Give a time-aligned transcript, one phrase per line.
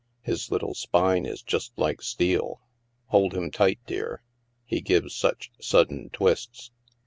[0.23, 2.59] His little spine is just like steel.
[3.09, 4.23] Hold him tight, dear.
[4.65, 6.71] He gives such sudden twists."